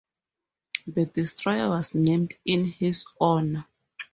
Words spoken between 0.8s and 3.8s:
The destroyer was named in his honor.